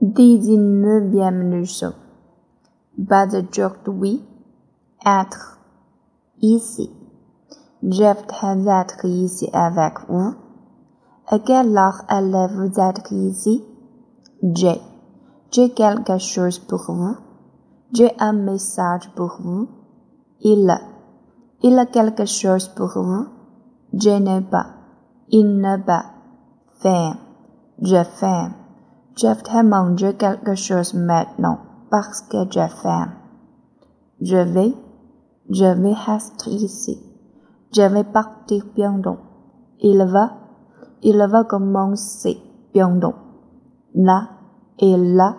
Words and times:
Dix-neuvième 0.00 1.50
leçon. 1.50 1.92
Joke 3.50 3.88
oui, 3.88 4.24
être 5.04 5.58
ici. 6.40 6.88
J'aimerais 7.82 8.80
être 8.80 9.04
ici 9.06 9.50
avec 9.52 9.94
vous. 10.08 10.34
À 11.26 11.40
quelle 11.40 11.76
heure 11.76 12.02
allez-vous 12.06 12.78
être 12.78 13.12
ici? 13.12 13.64
J'ai. 14.40 14.80
J'ai 15.50 15.70
quelque 15.70 16.18
chose 16.18 16.60
pour 16.60 16.84
vous. 16.86 17.16
J'ai 17.92 18.12
un 18.20 18.34
message 18.34 19.10
pour 19.16 19.40
vous. 19.42 19.66
Il 20.42 20.70
a. 20.70 20.78
Il 21.64 21.76
a 21.76 21.86
quelque 21.86 22.24
chose 22.24 22.68
pour 22.68 22.92
vous. 22.94 23.26
Je 23.92 24.10
n'ai 24.10 24.42
pas. 24.42 24.66
Il 25.30 25.58
n'a 25.58 25.76
pas. 25.76 26.04
Faim. 26.80 27.16
Je 27.82 28.04
faim. 28.04 28.52
Je 29.20 29.26
voudrais 29.26 29.64
manger 29.64 30.14
quelque 30.14 30.54
chose 30.54 30.94
maintenant 30.94 31.58
parce 31.90 32.22
que 32.22 32.48
j'ai 32.48 32.68
faim. 32.68 33.08
Je 34.20 34.36
vais. 34.36 34.74
Je 35.50 35.64
vais 35.64 35.92
rester 35.92 36.50
ici. 36.50 37.02
Je 37.74 37.82
vais 37.82 38.04
partir 38.04 38.64
bientôt. 38.76 39.16
Il 39.80 40.04
va. 40.04 40.36
Il 41.02 41.18
va 41.18 41.42
commencer 41.42 42.38
bientôt. 42.72 43.14
Là 43.92 44.28
et 44.78 44.96
là 44.96 45.34